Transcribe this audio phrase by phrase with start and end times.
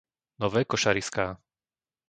[0.41, 1.25] Nové Košariská